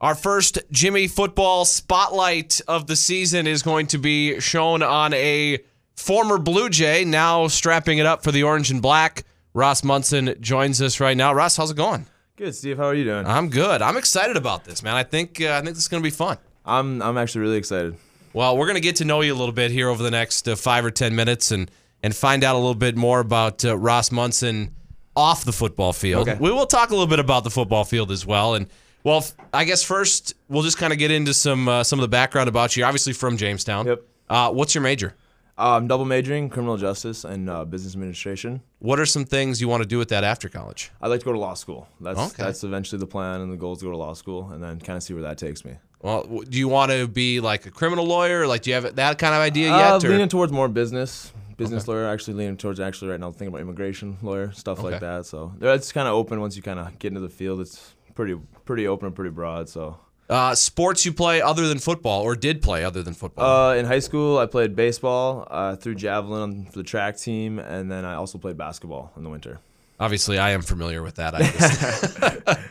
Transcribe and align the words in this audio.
Our 0.00 0.14
first 0.14 0.58
Jimmie 0.70 1.08
football 1.08 1.64
spotlight 1.64 2.60
of 2.68 2.86
the 2.86 2.94
season 2.94 3.48
is 3.48 3.64
going 3.64 3.88
to 3.88 3.98
be 3.98 4.38
shown 4.38 4.80
on 4.80 5.12
a 5.12 5.58
former 5.96 6.38
Blue 6.38 6.68
Jay, 6.68 7.04
now 7.04 7.48
strapping 7.48 7.98
it 7.98 8.06
up 8.06 8.22
for 8.22 8.30
the 8.30 8.44
orange 8.44 8.70
and 8.70 8.80
black. 8.80 9.24
Ross 9.54 9.82
Monson 9.82 10.36
joins 10.40 10.80
us 10.80 11.00
right 11.00 11.16
now. 11.16 11.32
Ross, 11.32 11.56
how's 11.56 11.72
it 11.72 11.76
going? 11.76 12.06
Good, 12.36 12.54
Steve. 12.54 12.76
How 12.76 12.84
are 12.84 12.94
you 12.94 13.02
doing? 13.02 13.26
I'm 13.26 13.48
good. 13.48 13.82
I'm 13.82 13.96
excited 13.96 14.36
about 14.36 14.64
this, 14.64 14.84
man. 14.84 14.94
I 14.94 15.02
think 15.02 15.40
uh, 15.40 15.54
I 15.54 15.62
think 15.62 15.74
this 15.74 15.78
is 15.78 15.88
going 15.88 16.00
to 16.00 16.06
be 16.06 16.14
fun. 16.14 16.38
I'm 16.64 17.02
I'm 17.02 17.18
actually 17.18 17.40
really 17.40 17.56
excited. 17.56 17.96
Well, 18.32 18.56
we're 18.56 18.66
going 18.66 18.76
to 18.76 18.80
get 18.80 18.96
to 18.96 19.04
know 19.04 19.20
you 19.22 19.34
a 19.34 19.34
little 19.34 19.54
bit 19.54 19.72
here 19.72 19.88
over 19.88 20.04
the 20.04 20.12
next 20.12 20.46
uh, 20.46 20.54
five 20.54 20.84
or 20.84 20.92
ten 20.92 21.16
minutes, 21.16 21.50
and 21.50 21.68
and 22.04 22.14
find 22.14 22.44
out 22.44 22.54
a 22.54 22.58
little 22.58 22.76
bit 22.76 22.96
more 22.96 23.18
about 23.18 23.64
uh, 23.64 23.76
Ross 23.76 24.12
Monson 24.12 24.76
off 25.16 25.44
the 25.44 25.52
football 25.52 25.92
field. 25.92 26.28
Okay. 26.28 26.38
We 26.40 26.52
will 26.52 26.66
talk 26.66 26.90
a 26.90 26.92
little 26.92 27.08
bit 27.08 27.18
about 27.18 27.42
the 27.42 27.50
football 27.50 27.84
field 27.84 28.12
as 28.12 28.24
well, 28.24 28.54
and 28.54 28.68
well, 29.04 29.24
I 29.52 29.64
guess 29.64 29.82
first 29.82 30.34
we'll 30.48 30.62
just 30.62 30.78
kind 30.78 30.92
of 30.92 30.98
get 30.98 31.10
into 31.10 31.34
some 31.34 31.68
uh, 31.68 31.84
some 31.84 31.98
of 31.98 32.02
the 32.02 32.08
background 32.08 32.48
about 32.48 32.76
you. 32.76 32.80
You're 32.80 32.88
obviously 32.88 33.12
from 33.12 33.36
Jamestown. 33.36 33.86
Yep. 33.86 34.02
Uh, 34.28 34.50
what's 34.52 34.74
your 34.74 34.82
major? 34.82 35.14
Uh, 35.56 35.76
I'm 35.76 35.88
double 35.88 36.04
majoring 36.04 36.50
criminal 36.50 36.76
justice 36.76 37.24
and 37.24 37.50
uh, 37.50 37.64
business 37.64 37.94
administration. 37.94 38.60
What 38.78 39.00
are 39.00 39.06
some 39.06 39.24
things 39.24 39.60
you 39.60 39.66
want 39.66 39.82
to 39.82 39.88
do 39.88 39.98
with 39.98 40.08
that 40.10 40.22
after 40.22 40.48
college? 40.48 40.92
I'd 41.02 41.08
like 41.08 41.18
to 41.20 41.24
go 41.26 41.32
to 41.32 41.38
law 41.38 41.54
school. 41.54 41.88
That's 42.00 42.18
Okay. 42.20 42.42
that's 42.44 42.62
eventually 42.62 43.00
the 43.00 43.08
plan, 43.08 43.40
and 43.40 43.52
the 43.52 43.56
goal 43.56 43.72
is 43.72 43.80
to 43.80 43.86
go 43.86 43.90
to 43.90 43.96
law 43.96 44.12
school, 44.14 44.50
and 44.52 44.62
then 44.62 44.78
kind 44.78 44.96
of 44.96 45.02
see 45.02 45.14
where 45.14 45.22
that 45.24 45.36
takes 45.38 45.64
me. 45.64 45.74
Well, 46.00 46.42
do 46.48 46.56
you 46.58 46.68
want 46.68 46.92
to 46.92 47.08
be 47.08 47.40
like 47.40 47.66
a 47.66 47.72
criminal 47.72 48.04
lawyer? 48.06 48.46
Like, 48.46 48.62
do 48.62 48.70
you 48.70 48.74
have 48.74 48.94
that 48.94 49.18
kind 49.18 49.34
of 49.34 49.40
idea 49.40 49.72
Uh, 49.72 49.78
yet? 49.94 50.04
or- 50.04 50.08
leaning 50.10 50.28
towards 50.28 50.52
more 50.52 50.68
business, 50.68 51.32
business 51.56 51.88
lawyer. 51.88 52.06
Actually, 52.06 52.34
leaning 52.34 52.56
towards 52.56 52.78
actually 52.78 53.10
right 53.10 53.18
now 53.18 53.32
thinking 53.32 53.48
about 53.48 53.60
immigration 53.60 54.16
lawyer 54.22 54.52
stuff 54.52 54.78
Okay. 54.78 54.90
like 54.92 55.00
that. 55.00 55.26
So 55.26 55.52
it's 55.60 55.90
kind 55.90 56.06
of 56.06 56.14
open 56.14 56.40
once 56.40 56.54
you 56.54 56.62
kind 56.62 56.78
of 56.78 56.96
get 57.00 57.08
into 57.08 57.20
the 57.20 57.28
field. 57.28 57.60
It's 57.60 57.94
pretty 58.18 58.36
pretty 58.64 58.88
open 58.88 59.06
and 59.06 59.14
pretty 59.14 59.30
broad. 59.30 59.68
So 59.68 59.96
uh, 60.28 60.52
sports 60.56 61.06
you 61.06 61.12
play 61.12 61.40
other 61.40 61.68
than 61.68 61.78
football, 61.78 62.20
or 62.22 62.34
did 62.34 62.60
play 62.60 62.82
other 62.84 63.00
than 63.00 63.14
football? 63.14 63.70
uh, 63.70 63.74
in 63.76 63.86
high 63.86 64.00
school, 64.00 64.38
I 64.38 64.46
played 64.46 64.74
baseball, 64.74 65.46
uh, 65.48 65.76
threw 65.76 65.94
javelin 65.94 66.66
for 66.66 66.78
the 66.78 66.82
track 66.82 67.16
team, 67.16 67.60
and 67.60 67.88
then 67.90 68.04
I 68.04 68.14
also 68.14 68.36
played 68.36 68.58
basketball 68.58 69.12
in 69.16 69.22
the 69.22 69.30
winter. 69.30 69.60
Obviously, 70.00 70.36
I 70.36 70.50
am 70.50 70.62
familiar 70.62 71.02
with 71.02 71.14
that. 71.14 71.34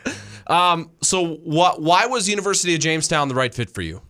Um, 0.48 0.92
so, 1.02 1.34
what? 1.44 1.82
Why 1.82 2.06
was 2.06 2.26
University 2.26 2.72
of 2.72 2.80
Jamestown 2.80 3.28
the 3.28 3.34
right 3.34 3.52
fit 3.52 3.68
for 3.68 3.82
you? 3.82 4.00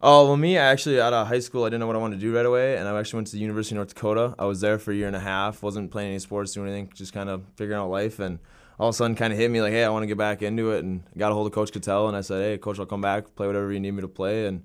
Oh 0.00 0.24
well, 0.24 0.38
me 0.38 0.56
I 0.56 0.64
actually 0.64 0.98
out 0.98 1.12
of 1.12 1.26
high 1.26 1.40
school 1.40 1.64
I 1.64 1.66
didn't 1.66 1.80
know 1.80 1.86
what 1.86 1.96
I 1.96 1.98
wanted 1.98 2.14
to 2.16 2.20
do 2.22 2.34
right 2.34 2.46
away, 2.46 2.78
and 2.78 2.88
I 2.88 2.98
actually 2.98 3.18
went 3.18 3.26
to 3.26 3.34
the 3.34 3.40
University 3.40 3.74
of 3.74 3.80
North 3.80 3.94
Dakota. 3.94 4.34
I 4.38 4.46
was 4.46 4.62
there 4.62 4.78
for 4.78 4.90
a 4.90 4.94
year 4.94 5.06
and 5.06 5.14
a 5.14 5.20
half, 5.20 5.62
wasn't 5.62 5.90
playing 5.90 6.08
any 6.08 6.18
sports, 6.18 6.52
doing 6.52 6.68
anything, 6.68 6.90
just 6.94 7.12
kind 7.12 7.28
of 7.28 7.42
figuring 7.56 7.78
out 7.78 7.90
life, 7.90 8.20
and 8.20 8.38
all 8.78 8.88
of 8.88 8.94
a 8.94 8.96
sudden 8.96 9.16
kind 9.16 9.32
of 9.32 9.38
hit 9.38 9.50
me 9.50 9.60
like, 9.60 9.72
hey, 9.72 9.84
I 9.84 9.88
want 9.90 10.02
to 10.02 10.06
get 10.06 10.18
back 10.18 10.42
into 10.42 10.72
it, 10.72 10.84
and 10.84 11.02
got 11.16 11.32
a 11.32 11.34
hold 11.34 11.46
of 11.46 11.52
Coach 11.52 11.72
Cattell, 11.72 12.08
and 12.08 12.16
I 12.16 12.20
said, 12.20 12.42
hey, 12.42 12.58
Coach, 12.58 12.78
I'll 12.78 12.86
come 12.86 13.00
back, 13.00 13.34
play 13.34 13.46
whatever 13.46 13.72
you 13.72 13.80
need 13.80 13.92
me 13.92 14.02
to 14.02 14.08
play, 14.08 14.46
and 14.46 14.62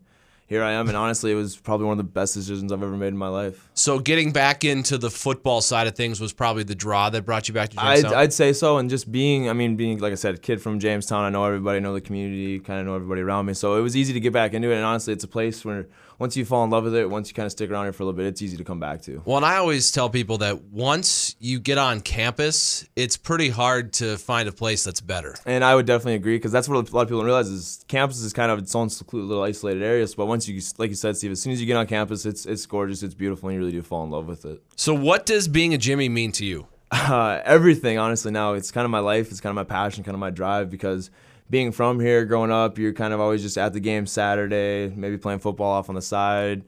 here 0.47 0.63
I 0.63 0.71
am. 0.71 0.87
And 0.87 0.95
honestly, 0.95 1.31
it 1.31 1.35
was 1.35 1.57
probably 1.57 1.87
one 1.87 1.99
of 1.99 2.05
the 2.05 2.09
best 2.09 2.33
decisions 2.33 2.71
I've 2.71 2.81
ever 2.81 2.95
made 2.95 3.09
in 3.09 3.17
my 3.17 3.27
life. 3.27 3.69
So, 3.73 3.99
getting 3.99 4.31
back 4.31 4.63
into 4.63 4.97
the 4.97 5.11
football 5.11 5.59
side 5.61 5.87
of 5.87 5.95
things 5.95 6.21
was 6.21 6.31
probably 6.31 6.63
the 6.63 6.75
draw 6.75 7.09
that 7.09 7.25
brought 7.25 7.47
you 7.49 7.53
back 7.53 7.69
to 7.69 7.81
I'd, 7.81 8.05
I'd 8.05 8.33
say 8.33 8.53
so, 8.53 8.77
and 8.77 8.89
just 8.89 9.11
being, 9.11 9.49
I 9.49 9.53
mean, 9.53 9.75
being 9.75 9.99
like 9.99 10.13
I 10.13 10.15
said, 10.15 10.35
a 10.35 10.37
kid 10.37 10.61
from 10.61 10.79
Jamestown, 10.79 11.23
I 11.23 11.29
know 11.29 11.43
everybody, 11.43 11.81
know 11.81 11.93
the 11.93 12.01
community, 12.01 12.59
kind 12.59 12.79
of 12.79 12.85
know 12.85 12.95
everybody 12.95 13.21
around 13.21 13.45
me, 13.45 13.53
so 13.53 13.75
it 13.75 13.81
was 13.81 13.95
easy 13.97 14.13
to 14.13 14.19
get 14.19 14.31
back 14.33 14.53
into 14.53 14.71
it. 14.71 14.75
And 14.75 14.85
honestly, 14.85 15.13
it's 15.13 15.25
a 15.25 15.27
place 15.27 15.65
where 15.65 15.87
once 16.19 16.35
you 16.35 16.45
fall 16.45 16.63
in 16.63 16.69
love 16.69 16.83
with 16.83 16.95
it, 16.95 17.09
once 17.09 17.29
you 17.29 17.33
kind 17.35 17.45
of 17.45 17.51
stick 17.51 17.69
around 17.69 17.85
here 17.85 17.93
for 17.93 18.03
a 18.03 18.05
little 18.05 18.17
bit, 18.17 18.25
it's 18.25 18.41
easy 18.41 18.57
to 18.57 18.63
come 18.63 18.79
back 18.79 19.01
to. 19.03 19.21
well, 19.25 19.37
and 19.37 19.45
I 19.45 19.57
always 19.57 19.91
tell 19.91 20.09
people 20.09 20.39
that 20.39 20.63
once 20.65 21.35
you 21.39 21.59
get 21.59 21.77
on 21.77 22.01
campus, 22.01 22.87
it's 22.95 23.17
pretty 23.17 23.49
hard 23.49 23.93
to 23.93 24.17
find 24.17 24.49
a 24.49 24.51
place 24.51 24.83
that's 24.83 25.01
better. 25.01 25.35
And 25.45 25.63
I 25.63 25.75
would 25.75 25.85
definitely 25.85 26.15
agree 26.15 26.35
because 26.37 26.51
that's 26.51 26.67
what 26.67 26.75
a 26.75 26.95
lot 26.95 27.03
of 27.03 27.07
people 27.07 27.19
don't 27.19 27.25
realize 27.25 27.47
is 27.49 27.85
campus 27.87 28.21
is 28.21 28.33
kind 28.33 28.51
of 28.51 28.59
its 28.59 28.73
own 28.75 28.89
secluded 28.89 29.27
little 29.29 29.43
isolated 29.43 29.83
area. 29.83 30.07
But 30.15 30.25
once 30.25 30.47
you, 30.47 30.61
like 30.77 30.89
you 30.89 30.95
said, 30.95 31.17
Steve, 31.17 31.31
as 31.31 31.41
soon 31.41 31.53
as 31.53 31.59
you 31.61 31.67
get 31.67 31.77
on 31.77 31.87
campus, 31.87 32.25
it's 32.25 32.45
it's 32.45 32.65
gorgeous, 32.65 33.03
it's 33.03 33.13
beautiful, 33.13 33.49
and 33.49 33.55
you 33.55 33.59
really 33.59 33.71
do 33.71 33.81
fall 33.81 34.03
in 34.03 34.11
love 34.11 34.27
with 34.27 34.45
it. 34.45 34.61
So, 34.75 34.93
what 34.93 35.25
does 35.25 35.47
being 35.47 35.73
a 35.73 35.77
Jimmie 35.77 36.09
mean 36.09 36.31
to 36.33 36.45
you? 36.45 36.67
Uh, 36.91 37.41
everything, 37.43 37.97
honestly, 37.97 38.31
now 38.31 38.53
it's 38.53 38.71
kind 38.71 38.85
of 38.85 38.91
my 38.91 38.99
life, 38.99 39.29
it's 39.29 39.41
kind 39.41 39.51
of 39.51 39.55
my 39.55 39.63
passion, 39.63 40.03
kind 40.05 40.15
of 40.15 40.19
my 40.19 40.29
drive 40.29 40.69
because 40.69 41.09
being 41.49 41.71
from 41.71 41.99
here, 41.99 42.25
growing 42.25 42.51
up, 42.51 42.77
you're 42.77 42.93
kind 42.93 43.13
of 43.13 43.19
always 43.19 43.41
just 43.41 43.57
at 43.57 43.73
the 43.73 43.79
game 43.79 44.05
Saturday, 44.05 44.93
maybe 44.95 45.17
playing 45.17 45.39
football 45.39 45.71
off 45.71 45.89
on 45.89 45.95
the 45.95 46.01
side. 46.01 46.63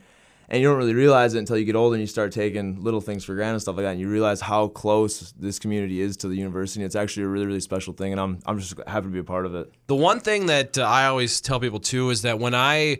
And 0.52 0.62
you 0.62 0.68
don't 0.68 0.78
really 0.78 0.96
realize 0.96 1.36
it 1.36 1.40
until 1.40 1.58
you 1.58 1.66
get 1.66 1.76
older 1.76 1.94
and 1.94 2.02
you 2.02 2.08
start 2.08 2.32
taking 2.32 2.84
little 2.84 3.02
things 3.02 3.24
for 3.24 3.36
granted 3.36 3.54
and 3.54 3.62
stuff 3.62 3.76
like 3.76 3.84
that. 3.84 3.92
And 3.92 4.00
you 4.00 4.10
realize 4.10 4.42
how 4.42 4.68
close 4.70 5.32
this 5.34 5.60
community 5.60 6.02
is 6.02 6.18
to 6.18 6.28
the 6.28 6.36
university. 6.36 6.84
It's 6.84 6.96
actually 6.96 7.24
a 7.24 7.28
really, 7.28 7.46
really 7.46 7.60
special 7.60 7.94
thing. 7.94 8.14
And 8.14 8.20
I'm, 8.20 8.40
I'm 8.48 8.58
just 8.58 8.74
happy 8.88 9.06
to 9.06 9.12
be 9.12 9.20
a 9.20 9.24
part 9.24 9.46
of 9.46 9.54
it. 9.54 9.72
The 9.86 9.96
one 9.96 10.20
thing 10.20 10.48
that 10.48 10.78
uh, 10.78 10.84
I 10.84 11.06
always 11.06 11.40
tell 11.40 11.60
people 11.60 11.80
too 11.80 12.10
is 12.10 12.24
that 12.24 12.40
when 12.40 12.56
I 12.56 12.98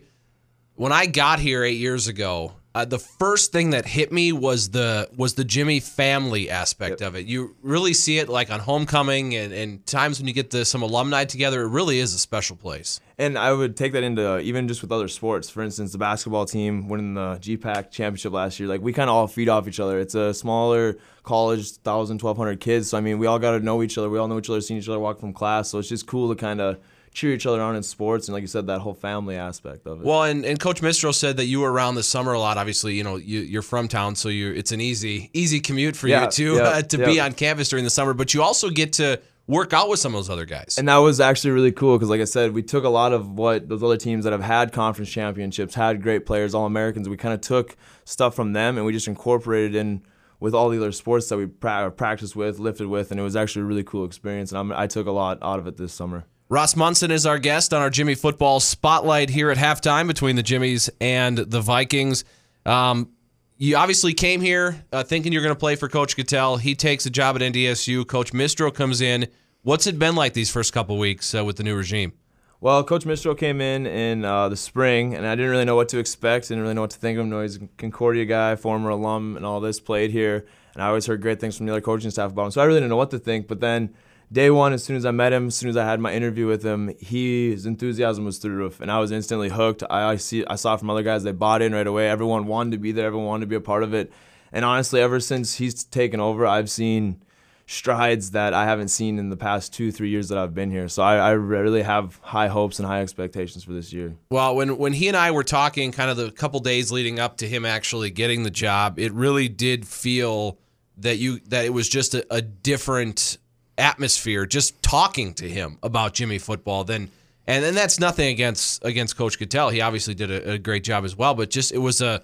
when 0.76 0.92
I 0.92 1.08
got 1.08 1.40
here 1.40 1.64
eight 1.64 1.80
years 1.80 2.08
ago, 2.08 2.54
uh, 2.80 2.86
the 2.86 3.00
first 3.00 3.52
thing 3.52 3.72
that 3.72 3.86
hit 3.86 4.10
me 4.10 4.32
was 4.32 4.70
the 4.70 5.10
was 5.18 5.34
the 5.34 5.44
Jimmie 5.44 5.82
family 5.82 6.50
aspect 6.50 7.02
of 7.02 7.16
it. 7.16 7.26
You 7.26 7.56
really 7.62 7.94
see 7.94 8.20
it 8.20 8.30
like 8.30 8.50
on 8.52 8.62
homecoming 8.62 9.36
and, 9.36 9.52
and 9.52 9.86
times 9.86 10.20
when 10.20 10.28
you 10.28 10.34
get 10.34 10.50
the, 10.50 10.64
some 10.64 10.82
alumni 10.82 11.26
together. 11.26 11.64
It 11.64 11.70
really 11.70 12.00
is 12.00 12.14
a 12.14 12.20
special 12.20 12.56
place. 12.56 13.02
And 13.18 13.38
I 13.38 13.52
would 13.52 13.76
take 13.76 13.92
that 13.92 14.04
into 14.04 14.36
uh, 14.36 14.40
even 14.40 14.70
just 14.70 14.82
with 14.82 14.94
other 14.94 15.10
sports. 15.10 15.50
For 15.50 15.62
instance, 15.62 15.92
the 15.92 15.98
basketball 15.98 16.46
team 16.46 16.88
winning 16.88 17.16
the 17.16 17.36
GPAC 17.42 17.92
championship 17.92 18.32
last 18.32 18.62
year, 18.62 18.70
like 18.70 18.82
we 18.82 18.94
kind 18.94 19.10
of 19.10 19.16
all 19.16 19.28
feed 19.28 19.50
off 19.50 19.68
each 19.68 19.82
other. 19.82 20.00
It's 20.00 20.16
a 20.16 20.34
smaller 20.34 20.98
college, 21.24 21.72
1,000, 21.84 22.22
1,200 22.22 22.62
kids. 22.62 22.90
So, 22.92 22.98
I 22.98 23.02
mean, 23.02 23.20
we 23.20 23.28
all 23.28 23.40
got 23.40 23.52
to 23.52 23.60
know 23.60 23.84
each 23.84 23.98
other. 23.98 24.10
We 24.10 24.20
all 24.20 24.30
know 24.30 24.38
each 24.38 24.50
other, 24.50 24.62
seen 24.62 24.78
each 24.78 24.88
other 24.88 25.00
walk 25.00 25.20
from 25.20 25.34
class. 25.34 25.68
So 25.70 25.80
it's 25.80 25.90
just 25.90 26.08
cool 26.08 26.30
to 26.30 26.36
kind 26.36 26.62
of 26.62 26.80
cheer 27.14 27.34
each 27.34 27.46
other 27.46 27.62
on 27.62 27.76
in 27.76 27.84
sports. 27.84 28.28
And 28.28 28.34
like 28.34 28.42
you 28.42 28.48
said, 28.48 28.68
that 28.68 28.82
whole 28.82 28.94
family 28.94 29.36
aspect 29.36 29.88
of 29.88 30.02
it. 30.02 30.06
Well, 30.06 30.24
and, 30.24 30.46
and 30.46 30.60
Coach 30.60 30.82
Mistro 30.82 31.14
said 31.14 31.38
that 31.38 31.46
you 31.46 31.62
were 31.62 31.72
around 31.72 31.96
this 31.96 32.08
summer 32.08 32.34
a 32.34 32.40
lot. 32.40 32.58
Obviously, 32.58 32.96
you 32.96 33.04
know 33.04 33.16
you, 33.18 33.40
you're 33.40 33.62
from 33.62 33.88
town, 33.88 34.16
so 34.16 34.30
you 34.30 34.52
it's 34.52 34.72
an 34.72 34.82
easy 34.82 35.30
easy 35.34 35.60
commute 35.60 35.96
for 35.96 36.08
Yeah, 36.08 36.26
you 36.26 36.32
too 36.32 36.56
yeah, 36.56 36.64
uh, 36.64 36.82
to 36.94 36.98
be 36.98 37.20
on 37.20 37.34
campus 37.34 37.70
during 37.70 37.86
the 37.86 37.92
summer. 37.92 38.14
But 38.14 38.34
you 38.34 38.42
also 38.42 38.70
get 38.70 38.94
to 38.94 39.22
work 39.50 39.74
out 39.74 39.90
with 39.90 40.00
some 40.00 40.14
of 40.14 40.20
those 40.20 40.30
other 40.30 40.46
guys. 40.46 40.76
And 40.78 40.88
that 40.88 40.98
was 40.98 41.20
actually 41.20 41.52
really 41.52 41.72
cool 41.72 41.98
because, 41.98 42.10
like 42.10 42.22
I 42.22 42.26
said, 42.26 42.54
we 42.54 42.62
took 42.62 42.84
a 42.84 42.90
lot 42.90 43.14
of 43.14 43.32
what 43.32 43.68
those 43.68 43.82
other 43.82 43.98
teams 43.98 44.24
that 44.26 44.32
have 44.32 44.44
had 44.44 44.72
conference 44.72 45.10
championships, 45.10 45.74
had 45.74 46.04
great 46.04 46.26
players, 46.26 46.54
all 46.54 46.66
Americans. 46.66 47.10
We 47.10 47.18
kind 47.18 47.34
of 47.34 47.42
took 47.42 47.76
stuff 48.06 48.36
from 48.36 48.54
them 48.54 48.78
and 48.78 48.86
we 48.86 48.94
just 48.94 49.08
incorporated 49.08 49.76
in 49.76 50.04
with 50.40 50.54
all 50.54 50.70
the 50.70 50.78
other 50.78 50.92
sports 50.92 51.28
that 51.30 51.38
we 51.38 51.48
pra- 51.48 51.92
practiced 51.92 52.36
with, 52.36 52.60
lifted 52.60 52.88
with, 52.88 53.12
and 53.12 53.20
it 53.20 53.24
was 53.24 53.36
actually 53.36 53.64
a 53.64 53.66
really 53.66 53.84
cool 53.84 54.06
experience. 54.06 54.52
And 54.52 54.60
I'm, 54.60 54.72
I 54.72 54.88
took 54.88 55.08
a 55.08 55.12
lot 55.12 55.40
out 55.42 55.60
of 55.60 55.68
it 55.68 55.78
this 55.78 55.92
summer. 55.94 56.26
Ross 56.52 56.76
Monson 56.76 57.12
is 57.12 57.28
our 57.28 57.38
guest 57.38 57.76
on 57.76 57.82
our 57.84 57.92
Jimmie 57.92 58.16
Football 58.16 58.60
Spotlight 58.60 59.30
here 59.30 59.52
at 59.52 59.58
halftime 59.60 60.08
between 60.08 60.36
the 60.36 60.42
Jimmies 60.42 60.90
and 61.00 61.38
the 61.38 61.62
Vikings. 61.62 62.24
Um, 62.66 63.12
you 63.58 63.78
obviously 63.78 64.16
came 64.16 64.42
here 64.42 64.84
uh, 64.92 65.04
thinking 65.04 65.32
you're 65.32 65.44
going 65.44 65.54
to 65.54 65.60
play 65.60 65.76
for 65.76 65.88
Coach 65.88 66.16
Cattell. 66.16 66.58
He 66.58 66.74
takes 66.74 67.06
a 67.06 67.12
job 67.12 67.36
at 67.36 67.44
NDSU. 67.44 68.08
Coach 68.08 68.34
Mistro 68.34 68.74
comes 68.74 69.00
in. 69.00 69.28
What's 69.62 69.86
it 69.86 70.00
been 70.00 70.16
like 70.16 70.34
these 70.34 70.50
first 70.50 70.74
couple 70.74 70.98
weeks 70.98 71.36
uh, 71.36 71.46
with 71.46 71.58
the 71.58 71.64
new 71.64 71.76
regime? 71.76 72.14
Well, 72.62 72.84
Coach 72.84 73.06
Mistro 73.06 73.38
came 73.38 73.62
in 73.62 73.86
in 73.86 74.26
uh, 74.26 74.50
the 74.50 74.58
spring, 74.58 75.14
and 75.14 75.28
I 75.28 75.36
didn't 75.36 75.52
really 75.52 75.66
know 75.66 75.76
what 75.76 75.90
to 75.90 76.00
expect. 76.00 76.48
Didn't 76.48 76.64
really 76.64 76.74
know 76.74 76.82
what 76.82 76.90
to 76.90 76.98
think 76.98 77.20
of 77.20 77.26
him. 77.26 77.30
No, 77.30 77.44
he's 77.44 77.58
a 77.58 77.68
Concordia 77.78 78.26
guy, 78.26 78.56
former 78.56 78.90
alum, 78.90 79.38
and 79.38 79.46
all 79.46 79.60
this. 79.60 79.80
Played 79.80 80.10
here, 80.10 80.48
and 80.74 80.82
I 80.82 80.88
always 80.88 81.06
heard 81.06 81.22
great 81.22 81.40
things 81.40 81.58
from 81.58 81.68
the 81.68 81.74
other 81.74 81.82
coaching 81.82 82.10
staff 82.10 82.32
about 82.32 82.46
him. 82.46 82.52
So 82.52 82.62
I 82.62 82.66
really 82.66 82.80
didn't 82.80 82.90
know 82.90 82.98
what 82.98 83.12
to 83.12 83.20
think. 83.20 83.48
But 83.48 83.60
then, 83.60 83.94
day 84.32 84.50
one, 84.50 84.74
as 84.74 84.84
soon 84.84 84.96
as 84.96 85.06
I 85.06 85.12
met 85.12 85.34
him, 85.34 85.48
as 85.48 85.56
soon 85.56 85.70
as 85.70 85.78
I 85.78 85.86
had 85.86 86.00
my 86.00 86.14
interview 86.14 86.48
with 86.48 86.64
him, 86.64 86.94
he, 87.00 87.52
his 87.52 87.66
enthusiasm 87.66 88.26
was 88.26 88.38
through 88.38 88.52
the 88.52 88.58
roof, 88.58 88.82
and 88.82 88.92
I 88.92 89.00
was 89.00 89.12
instantly 89.12 89.50
hooked. 89.50 89.84
I, 89.90 90.12
I 90.12 90.16
see, 90.18 90.46
I 90.46 90.56
saw 90.56 90.78
from 90.78 90.90
other 90.90 91.04
guys 91.04 91.24
they 91.24 91.32
bought 91.32 91.62
in 91.62 91.74
right 91.74 91.88
away. 91.88 92.10
Everyone 92.10 92.48
wanted 92.48 92.72
to 92.72 92.78
be 92.78 92.92
there. 92.92 93.08
Everyone 93.08 93.28
wanted 93.28 93.46
to 93.46 93.50
be 93.50 93.56
a 93.56 93.62
part 93.62 93.84
of 93.84 93.94
it. 93.94 94.12
And 94.52 94.66
honestly, 94.66 95.02
ever 95.02 95.20
since 95.20 95.56
he's 95.56 95.84
taken 95.84 96.20
over, 96.20 96.46
I've 96.46 96.70
seen 96.70 97.22
strides 97.68 98.32
that 98.32 98.52
I 98.52 98.66
haven't 98.66 98.88
seen 98.88 99.20
in 99.20 99.30
the 99.30 99.38
past 99.38 99.72
two, 99.72 99.92
three 99.92 100.10
years 100.10 100.30
that 100.30 100.40
I've 100.40 100.56
been 100.56 100.72
here. 100.72 100.88
So 100.88 101.04
I, 101.04 101.18
I 101.18 101.32
really 101.32 101.84
have 101.84 102.20
high 102.24 102.48
hopes 102.48 102.80
and 102.80 102.88
high 102.88 103.02
expectations 103.02 103.64
for 103.64 103.74
this 103.74 103.94
year. 103.94 104.16
Well, 104.32 104.56
when 104.56 104.78
when 104.80 104.94
he 104.94 105.08
and 105.08 105.16
I 105.16 105.30
were 105.30 105.44
talking, 105.44 105.92
kind 105.92 106.10
of 106.10 106.18
the 106.18 106.32
couple 106.32 106.60
days 106.62 106.92
leading 106.92 107.20
up 107.20 107.38
to 107.38 107.48
him 107.48 107.66
actually 107.66 108.10
getting 108.10 108.42
the 108.42 108.50
job, 108.50 108.98
it 108.98 109.14
really 109.14 109.50
did 109.50 109.88
feel 109.88 110.58
that 110.98 111.18
you 111.18 111.42
that 111.50 111.66
it 111.66 111.70
was 111.70 111.88
just 111.88 112.16
a, 112.16 112.26
a 112.34 112.42
different 112.42 113.38
atmosphere 113.80 114.46
just 114.46 114.82
talking 114.84 115.34
to 115.36 115.50
him 115.50 115.78
about 115.82 116.14
Jimmie 116.14 116.40
football 116.40 116.84
than 116.84 117.10
and 117.48 117.64
then 117.64 117.74
that's 117.74 118.00
nothing 118.00 118.28
against 118.28 118.86
against 118.86 119.18
Coach 119.18 119.40
Cattell. 119.40 119.70
He 119.70 119.82
obviously 119.82 120.14
did 120.14 120.30
a, 120.30 120.52
a 120.52 120.58
great 120.60 120.84
job 120.84 121.04
as 121.04 121.16
well, 121.16 121.34
but 121.34 121.50
just 121.50 121.72
it 121.72 121.80
was 121.80 122.00
a 122.00 122.22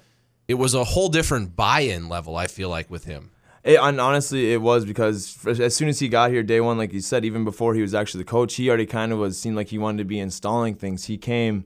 it 0.48 0.54
was 0.54 0.76
a 0.76 0.84
whole 0.84 1.10
different 1.10 1.56
buy-in 1.56 2.10
level. 2.10 2.36
I 2.36 2.46
feel 2.46 2.70
like 2.70 2.92
with 2.92 3.06
him. 3.06 3.32
It, 3.64 3.80
and 3.82 4.00
honestly, 4.00 4.54
it 4.54 4.62
was 4.62 4.86
because 4.86 5.44
as 5.48 5.76
soon 5.76 5.88
as 5.88 5.98
he 5.98 6.08
got 6.10 6.30
here, 6.30 6.44
day 6.44 6.62
one, 6.62 6.78
like 6.78 6.94
you 6.94 7.02
said, 7.02 7.26
even 7.26 7.44
before 7.44 7.74
he 7.74 7.82
was 7.82 7.96
actually 7.96 8.24
the 8.24 8.30
coach, 8.30 8.54
he 8.54 8.68
already 8.70 8.86
kind 8.86 9.12
of 9.12 9.18
was 9.18 9.40
seemed 9.40 9.56
like 9.56 9.70
he 9.70 9.80
wanted 9.80 9.98
to 9.98 10.04
be 10.04 10.20
installing 10.20 10.76
things. 10.76 11.06
He 11.06 11.18
came 11.18 11.66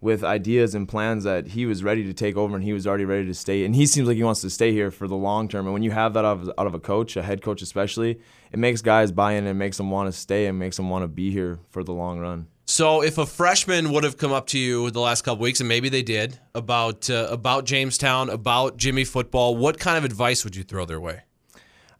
with 0.00 0.24
ideas 0.24 0.74
and 0.74 0.88
plans 0.88 1.24
that 1.24 1.48
he 1.48 1.66
was 1.66 1.84
ready 1.84 2.04
to 2.04 2.14
take 2.14 2.36
over, 2.36 2.54
and 2.54 2.64
he 2.64 2.72
was 2.72 2.86
already 2.86 3.04
ready 3.04 3.26
to 3.26 3.34
stay. 3.34 3.64
And 3.64 3.74
he 3.74 3.86
seems 3.86 4.08
like 4.08 4.16
he 4.16 4.22
wants 4.22 4.40
to 4.40 4.50
stay 4.50 4.72
here 4.72 4.90
for 4.90 5.06
the 5.06 5.16
long 5.16 5.48
term. 5.48 5.66
And 5.66 5.74
when 5.74 5.82
you 5.82 5.90
have 5.90 6.14
that 6.14 6.24
out 6.24 6.40
of, 6.40 6.50
out 6.56 6.66
of 6.66 6.74
a 6.74 6.80
coach, 6.80 7.16
a 7.16 7.22
head 7.22 7.42
coach 7.42 7.60
especially, 7.60 8.18
it 8.52 8.58
makes 8.58 8.80
guys 8.80 9.12
buy 9.12 9.32
in 9.32 9.46
and 9.46 9.58
makes 9.58 9.76
them 9.76 9.90
want 9.90 10.12
to 10.12 10.18
stay 10.18 10.46
and 10.46 10.58
makes 10.58 10.76
them 10.76 10.88
want 10.88 11.02
to 11.02 11.08
be 11.08 11.30
here 11.30 11.58
for 11.68 11.84
the 11.84 11.92
long 11.92 12.18
run. 12.18 12.46
So, 12.64 13.02
if 13.02 13.18
a 13.18 13.26
freshman 13.26 13.90
would 13.90 14.04
have 14.04 14.16
come 14.16 14.32
up 14.32 14.46
to 14.48 14.58
you 14.58 14.92
the 14.92 15.00
last 15.00 15.22
couple 15.22 15.42
weeks, 15.42 15.58
and 15.58 15.68
maybe 15.68 15.88
they 15.88 16.02
did, 16.02 16.38
about 16.54 17.10
uh, 17.10 17.26
about 17.28 17.64
Jamestown, 17.64 18.30
about 18.30 18.76
Jimmie 18.76 19.04
football, 19.04 19.56
what 19.56 19.80
kind 19.80 19.98
of 19.98 20.04
advice 20.04 20.44
would 20.44 20.54
you 20.54 20.62
throw 20.62 20.84
their 20.84 21.00
way? 21.00 21.22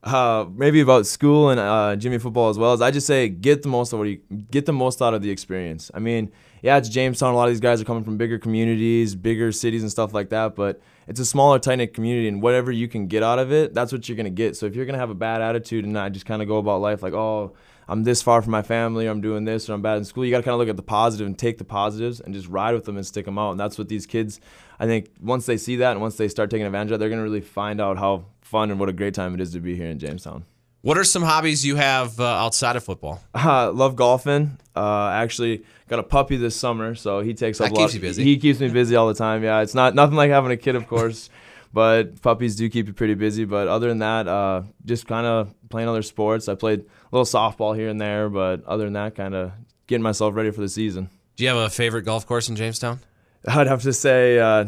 Uh, 0.03 0.47
maybe 0.55 0.81
about 0.81 1.07
school 1.07 1.51
and 1.51 1.61
uh, 1.61 1.95
Jimmie 1.97 2.19
football 2.19 2.49
as 2.49 2.57
well 2.57 2.73
as 2.73 2.81
I 2.81 2.91
just 2.91 3.07
say 3.07 3.29
get 3.29 3.63
the 3.63 3.69
most 3.69 3.93
out 3.93 4.01
of 4.01 4.07
you, 4.07 4.21
get 4.51 4.65
the 4.65 4.73
most 4.73 5.03
out 5.03 5.13
of 5.13 5.23
the 5.23 5.31
experience. 5.31 5.91
I 5.93 5.99
mean, 5.99 6.33
yeah, 6.63 6.77
it's 6.77 6.89
Jamestown. 6.89 7.35
A 7.35 7.37
lot 7.37 7.49
of 7.49 7.55
these 7.55 7.61
guys 7.61 7.81
are 7.81 7.85
coming 7.85 8.05
from 8.05 8.17
bigger 8.17 8.39
communities, 8.39 9.15
bigger 9.15 9.53
cities, 9.53 9.83
and 9.83 9.91
stuff 9.91 10.13
like 10.13 10.31
that. 10.31 10.55
But 10.55 10.81
it's 11.07 11.21
a 11.21 11.27
smaller, 11.27 11.59
tight 11.59 11.77
knit 11.77 11.95
community, 11.95 12.29
and 12.29 12.43
whatever 12.43 12.71
you 12.71 12.89
can 12.89 13.07
get 13.07 13.23
out 13.23 13.39
of 13.39 13.53
it, 13.53 13.75
that's 13.75 13.93
what 13.93 14.09
you're 14.09 14.17
gonna 14.17 14.31
get. 14.31 14.57
So 14.57 14.67
if 14.67 14.75
you're 14.75 14.87
gonna 14.87 14.99
have 14.99 15.11
a 15.11 15.15
bad 15.15 15.43
attitude 15.43 15.85
and 15.85 15.93
not 15.93 16.13
just 16.13 16.27
kind 16.27 16.43
of 16.43 16.49
go 16.49 16.59
about 16.59 16.81
life 16.81 17.03
like, 17.03 17.15
oh, 17.15 17.55
I'm 17.91 18.05
this 18.05 18.23
far 18.23 18.41
from 18.41 18.53
my 18.53 18.63
family, 18.63 19.09
or 19.09 19.11
I'm 19.11 19.21
doing 19.21 19.45
this, 19.45 19.69
or 19.69 19.73
I'm 19.73 19.83
bad 19.83 19.99
in 19.99 20.05
school. 20.05 20.25
You 20.25 20.31
got 20.31 20.37
to 20.39 20.43
kind 20.45 20.53
of 20.53 20.61
look 20.61 20.69
at 20.69 20.77
the 20.77 20.83
positive 20.83 21.27
and 21.27 21.37
take 21.37 21.59
the 21.59 21.65
positives 21.65 22.21
and 22.21 22.33
just 22.33 22.47
ride 22.47 22.73
with 22.73 22.85
them 22.85 22.97
and 22.97 23.05
stick 23.05 23.25
them 23.25 23.37
out. 23.37 23.51
And 23.51 23.59
that's 23.59 23.79
what 23.79 23.89
these 23.89 24.07
kids, 24.07 24.41
I 24.79 24.87
think, 24.87 25.11
once 25.21 25.45
they 25.47 25.57
see 25.57 25.75
that 25.77 25.91
and 25.91 26.01
once 26.01 26.17
they 26.17 26.29
start 26.29 26.51
taking 26.51 26.67
advantage 26.67 26.93
of 26.93 26.95
it, 26.95 26.99
they're 26.99 27.09
going 27.09 27.19
to 27.19 27.25
really 27.25 27.41
find 27.41 27.81
out 27.81 27.99
how 27.99 28.27
fun 28.43 28.71
and 28.71 28.79
what 28.79 28.89
a 28.89 28.93
great 28.93 29.15
time 29.15 29.35
it 29.35 29.41
is 29.41 29.53
to 29.55 29.61
be 29.61 29.75
here 29.75 29.89
in 29.89 29.99
Jamestown. 29.99 30.45
What 30.83 30.97
are 30.97 31.05
some 31.05 31.23
hobbies 31.23 31.65
you 31.65 31.77
have 31.77 32.19
uh, 32.19 32.25
outside 32.25 32.77
of 32.77 32.85
football? 32.85 33.23
Uh, 33.35 33.71
love 33.71 33.97
golfing. 33.97 34.59
Uh, 34.75 35.09
actually, 35.09 35.65
got 35.89 35.99
a 35.99 36.03
puppy 36.03 36.37
this 36.37 36.57
summer, 36.57 36.95
so 36.95 37.21
he 37.21 37.35
takes 37.35 37.61
up 37.61 37.67
that 37.67 37.73
a 37.73 37.75
lot. 37.75 37.83
Keeps 37.83 37.95
you 37.95 38.01
busy. 38.01 38.25
He 38.25 38.39
keeps 38.39 38.61
me 38.61 38.69
busy 38.69 38.97
all 38.97 39.09
the 39.09 39.15
time. 39.15 39.45
Yeah, 39.45 39.61
it's 39.61 39.75
not 39.75 39.95
nothing 39.95 40.17
like 40.17 40.31
having 40.31 40.51
a 40.51 40.57
kid, 40.57 40.77
of 40.77 40.87
course. 40.87 41.29
but 41.73 42.21
puppies 42.23 42.57
do 42.57 42.69
keep 42.69 42.87
you 42.87 42.93
pretty 42.93 43.15
busy. 43.15 43.45
But 43.45 43.69
other 43.69 43.89
than 43.89 43.99
that, 43.99 44.27
uh, 44.27 44.63
just 44.85 45.07
kind 45.07 45.27
of 45.27 45.55
playing 45.69 45.89
other 45.89 46.03
sports. 46.03 46.49
I 46.49 46.55
played 46.55 46.81
a 46.81 47.17
little 47.17 47.27
softball 47.27 47.77
here 47.77 47.89
and 47.89 48.01
there, 48.01 48.29
but 48.29 48.65
other 48.65 48.85
than 48.85 48.95
that, 48.95 49.15
kind 49.15 49.35
of 49.35 49.53
getting 49.87 50.03
myself 50.03 50.35
ready 50.35 50.51
for 50.51 50.61
the 50.61 50.69
season. 50.69 51.11
Do 51.37 51.45
you 51.45 51.51
have 51.51 51.59
a 51.59 51.71
favorite 51.71 52.03
golf 52.03 52.27
course 52.27 52.49
in 52.49 52.57
Jamestown? 52.57 53.01
I'd 53.47 53.67
have 53.67 53.83
to 53.83 53.93
say 53.93 54.39
uh, 54.39 54.65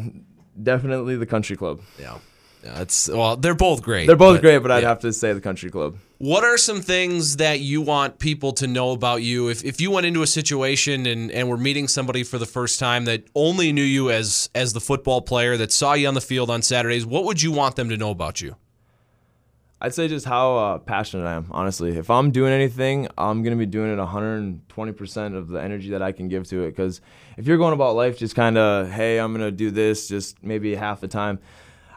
definitely 0.61 1.15
the 1.15 1.25
country 1.25 1.55
club. 1.55 1.81
Yeah. 1.99 2.17
It's 2.63 3.09
well, 3.09 3.35
they're 3.35 3.53
both 3.53 3.81
great. 3.81 4.07
They're 4.07 4.15
both 4.15 4.41
great, 4.41 4.59
but 4.59 4.71
I'd 4.71 4.83
yeah. 4.83 4.89
have 4.89 4.99
to 4.99 5.11
say 5.11 5.33
the 5.33 5.41
country 5.41 5.69
club. 5.69 5.97
What 6.17 6.45
are 6.45 6.57
some 6.57 6.81
things 6.81 7.37
that 7.37 7.59
you 7.59 7.81
want 7.81 8.19
people 8.19 8.53
to 8.53 8.67
know 8.67 8.91
about 8.91 9.21
you? 9.21 9.49
If, 9.49 9.65
if 9.65 9.81
you 9.81 9.91
went 9.91 10.05
into 10.05 10.21
a 10.21 10.27
situation 10.27 11.05
and, 11.05 11.29
and 11.31 11.49
were 11.49 11.57
meeting 11.57 11.89
somebody 11.89 12.23
for 12.23 12.37
the 12.37 12.45
first 12.45 12.79
time 12.79 13.03
that 13.05 13.25
only 13.35 13.73
knew 13.73 13.83
you 13.83 14.09
as 14.09 14.49
as 14.55 14.71
the 14.71 14.79
football 14.79 15.21
player 15.21 15.57
that 15.57 15.71
saw 15.71 15.93
you 15.93 16.07
on 16.07 16.13
the 16.13 16.21
field 16.21 16.49
on 16.49 16.61
Saturdays, 16.61 17.05
what 17.05 17.25
would 17.25 17.41
you 17.41 17.51
want 17.51 17.75
them 17.75 17.89
to 17.89 17.97
know 17.97 18.11
about 18.11 18.41
you? 18.41 18.55
I'd 19.83 19.93
say 19.93 20.07
just 20.07 20.25
how 20.25 20.55
uh, 20.55 20.77
passionate 20.77 21.25
I 21.25 21.33
am, 21.33 21.47
honestly. 21.51 21.97
If 21.97 22.09
I'm 22.09 22.31
doing 22.31 22.53
anything, 22.53 23.09
I'm 23.17 23.43
going 23.43 23.51
to 23.51 23.57
be 23.57 23.65
doing 23.65 23.91
it 23.91 23.97
120% 23.97 25.35
of 25.35 25.49
the 25.49 25.61
energy 25.61 25.89
that 25.89 26.01
I 26.01 26.13
can 26.13 26.29
give 26.29 26.47
to 26.47 26.63
it. 26.63 26.69
Because 26.69 27.01
if 27.35 27.47
you're 27.47 27.57
going 27.57 27.73
about 27.73 27.97
life 27.97 28.17
just 28.17 28.33
kind 28.33 28.57
of, 28.57 28.89
hey, 28.89 29.17
I'm 29.17 29.33
going 29.33 29.45
to 29.45 29.51
do 29.51 29.71
this 29.71 30.07
just 30.07 30.41
maybe 30.41 30.73
half 30.73 31.01
the 31.01 31.09
time, 31.09 31.37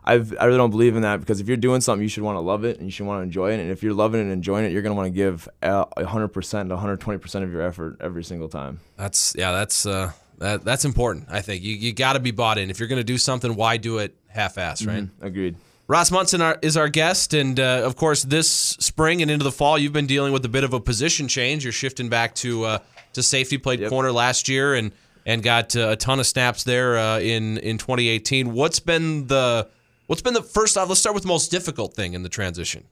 I've, 0.06 0.34
I 0.38 0.44
really 0.44 0.58
don't 0.58 0.70
believe 0.70 0.94
in 0.94 1.02
that 1.02 1.18
because 1.20 1.40
if 1.40 1.48
you're 1.48 1.56
doing 1.56 1.80
something, 1.80 2.02
you 2.02 2.08
should 2.08 2.22
want 2.22 2.36
to 2.36 2.40
love 2.40 2.64
it 2.64 2.76
and 2.78 2.86
you 2.86 2.92
should 2.92 3.06
want 3.06 3.18
to 3.18 3.22
enjoy 3.24 3.52
it. 3.52 3.58
And 3.60 3.70
if 3.70 3.82
you're 3.82 3.92
loving 3.94 4.20
it 4.20 4.24
and 4.24 4.32
enjoying 4.32 4.64
it, 4.64 4.72
you're 4.72 4.82
going 4.82 4.92
to 4.92 4.96
want 4.96 5.06
to 5.06 5.10
give 5.14 5.48
100%, 5.62 6.30
120% 6.30 7.42
of 7.42 7.52
your 7.52 7.62
effort 7.62 7.96
every 8.00 8.24
single 8.24 8.48
time. 8.48 8.80
That's 8.96 9.34
yeah, 9.36 9.52
that's 9.52 9.84
uh, 9.86 10.12
that 10.38 10.64
that's 10.64 10.84
important. 10.84 11.26
I 11.30 11.40
think 11.40 11.62
you 11.62 11.74
you 11.74 11.92
got 11.92 12.12
to 12.14 12.20
be 12.20 12.30
bought 12.30 12.58
in. 12.58 12.70
If 12.70 12.78
you're 12.78 12.88
going 12.88 13.00
to 13.00 13.04
do 13.04 13.18
something, 13.18 13.54
why 13.56 13.76
do 13.76 13.98
it 13.98 14.14
half-ass, 14.28 14.84
right? 14.84 15.04
Mm-hmm. 15.04 15.24
Agreed. 15.24 15.56
Ross 15.88 16.10
Monson 16.10 16.42
is 16.62 16.76
our 16.76 16.88
guest, 16.88 17.32
and 17.32 17.60
uh, 17.60 17.82
of 17.84 17.94
course, 17.96 18.24
this 18.24 18.50
spring 18.50 19.22
and 19.22 19.30
into 19.30 19.44
the 19.44 19.52
fall, 19.52 19.78
you've 19.78 19.92
been 19.92 20.08
dealing 20.08 20.32
with 20.32 20.44
a 20.44 20.48
bit 20.48 20.64
of 20.64 20.72
a 20.72 20.80
position 20.80 21.28
change. 21.28 21.62
You're 21.64 21.72
shifting 21.72 22.08
back 22.08 22.34
to 22.36 22.64
uh, 22.64 22.78
to 23.12 23.22
safety. 23.22 23.56
Played 23.56 23.80
Yep. 23.80 23.90
corner 23.90 24.10
last 24.10 24.48
year, 24.48 24.74
and 24.74 24.90
and 25.24 25.42
got 25.42 25.76
uh, 25.76 25.90
a 25.90 25.96
ton 25.96 26.18
of 26.18 26.26
snaps 26.26 26.64
there 26.64 26.98
uh, 26.98 27.20
in 27.20 27.58
in 27.58 27.78
2018. 27.78 28.52
What's 28.52 28.80
been 28.80 29.28
the 29.28 29.68
what's 30.06 30.22
been 30.22 30.34
the 30.34 30.42
first 30.42 30.76
off? 30.76 30.88
Let's 30.88 31.00
start 31.00 31.14
with 31.14 31.22
the 31.22 31.28
most 31.28 31.50
difficult 31.50 31.94
thing 31.94 32.14
in 32.14 32.22
the 32.22 32.28
transition. 32.28 32.84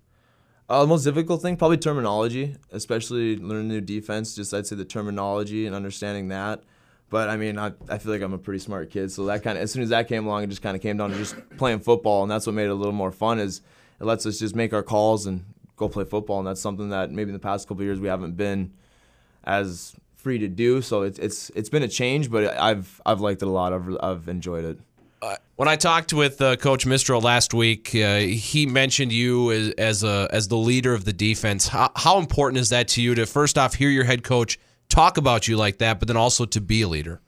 Uh, 0.68 0.80
the 0.80 0.86
most 0.86 1.04
difficult 1.04 1.42
thing, 1.42 1.56
probably 1.56 1.76
terminology, 1.76 2.56
especially 2.72 3.36
learning 3.36 3.68
new 3.68 3.80
defense. 3.80 4.34
Just 4.34 4.54
I'd 4.54 4.66
say 4.66 4.76
the 4.76 4.84
terminology 4.84 5.66
and 5.66 5.74
understanding 5.74 6.28
that. 6.28 6.62
But 7.10 7.28
I 7.28 7.36
mean, 7.36 7.58
I, 7.58 7.72
I 7.88 7.98
feel 7.98 8.12
like 8.12 8.22
I'm 8.22 8.32
a 8.32 8.38
pretty 8.38 8.60
smart 8.60 8.90
kid, 8.90 9.12
so 9.12 9.26
that 9.26 9.42
kind 9.42 9.58
of 9.58 9.62
as 9.62 9.72
soon 9.72 9.82
as 9.82 9.90
that 9.90 10.08
came 10.08 10.26
along, 10.26 10.44
it 10.44 10.46
just 10.48 10.62
kind 10.62 10.74
of 10.74 10.82
came 10.82 10.96
down 10.96 11.10
to 11.10 11.16
just 11.16 11.36
playing 11.58 11.80
football, 11.80 12.22
and 12.22 12.30
that's 12.30 12.46
what 12.46 12.54
made 12.54 12.64
it 12.64 12.70
a 12.70 12.74
little 12.74 12.94
more 12.94 13.12
fun. 13.12 13.38
Is 13.38 13.60
it 14.00 14.04
lets 14.04 14.24
us 14.26 14.38
just 14.38 14.56
make 14.56 14.72
our 14.72 14.82
calls 14.82 15.26
and 15.26 15.44
go 15.76 15.88
play 15.88 16.04
football, 16.04 16.38
and 16.38 16.48
that's 16.48 16.62
something 16.62 16.88
that 16.88 17.10
maybe 17.10 17.28
in 17.28 17.34
the 17.34 17.38
past 17.38 17.68
couple 17.68 17.84
years 17.84 18.00
we 18.00 18.08
haven't 18.08 18.36
been 18.36 18.72
as 19.44 19.94
free 20.16 20.38
to 20.38 20.48
do. 20.48 20.80
So 20.80 21.02
it's 21.02 21.18
it's 21.18 21.50
it's 21.50 21.68
been 21.68 21.82
a 21.82 21.88
change, 21.88 22.30
but 22.30 22.58
I've 22.58 23.00
I've 23.04 23.20
liked 23.20 23.42
it 23.42 23.48
a 23.48 23.50
lot. 23.50 23.72
I've 23.72 23.96
I've 24.02 24.28
enjoyed 24.28 24.64
it. 24.64 24.78
When 25.56 25.68
I 25.68 25.76
talked 25.76 26.12
with 26.12 26.40
uh, 26.40 26.56
Coach 26.56 26.84
Mistro 26.84 27.22
last 27.22 27.54
week, 27.54 27.94
uh, 27.94 28.18
he 28.18 28.66
mentioned 28.66 29.12
you 29.12 29.52
as, 29.52 29.70
as 29.78 30.04
a 30.04 30.28
as 30.32 30.48
the 30.48 30.56
leader 30.56 30.94
of 30.94 31.04
the 31.04 31.12
defense. 31.12 31.68
How, 31.68 31.92
how 31.94 32.18
important 32.18 32.60
is 32.60 32.70
that 32.70 32.88
to 32.88 33.02
you 33.02 33.14
to 33.14 33.24
first 33.24 33.56
off 33.56 33.74
hear 33.74 33.88
your 33.88 34.04
head 34.04 34.24
coach 34.24 34.58
talk 34.88 35.16
about 35.16 35.46
you 35.46 35.56
like 35.56 35.78
that, 35.78 36.00
but 36.00 36.08
then 36.08 36.16
also 36.16 36.44
to 36.44 36.60
be 36.60 36.82
a 36.82 36.88
leader? 36.88 37.20